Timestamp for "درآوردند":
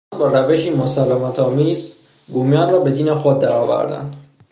3.39-4.13